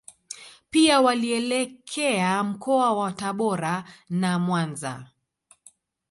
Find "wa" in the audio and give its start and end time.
2.93-3.11